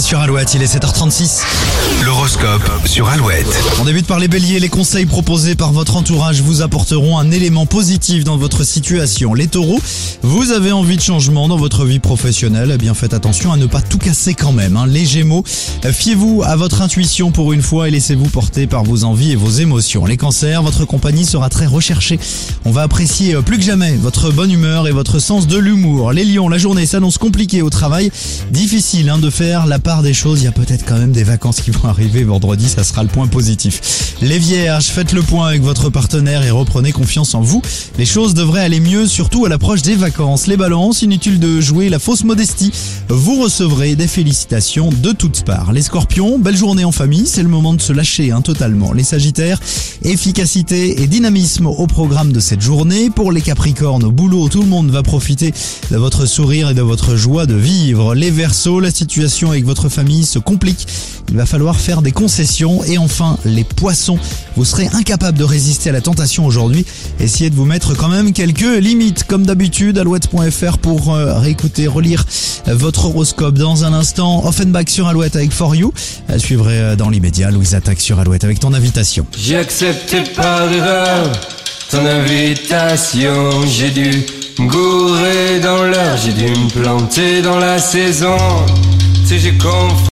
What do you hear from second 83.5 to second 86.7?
J'ai dû me gourer dans l'heure, j'ai dû me